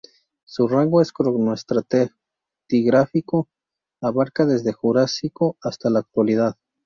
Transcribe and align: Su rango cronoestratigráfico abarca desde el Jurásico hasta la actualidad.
Su 0.45 0.67
rango 0.67 0.99
cronoestratigráfico 1.13 3.49
abarca 4.01 4.47
desde 4.47 4.69
el 4.71 4.75
Jurásico 4.75 5.57
hasta 5.61 5.91
la 5.91 5.99
actualidad. 5.99 6.55